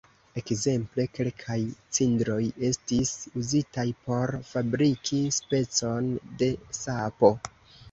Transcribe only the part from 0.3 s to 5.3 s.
Ekzemple kelkaj cindroj estis uzitaj por fabriki